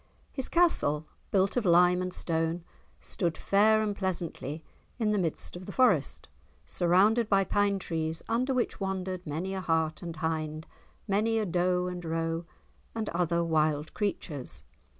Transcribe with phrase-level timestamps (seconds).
[0.31, 2.63] His castle, built of lime and stone,
[3.01, 4.63] stood fair and pleasantly
[4.97, 6.27] in the midst of the Forest,
[6.65, 10.65] surrounded by pine trees under which wandered many a hart and hind,
[11.07, 12.45] many a doe and roe
[12.95, 14.63] and other wild creatures.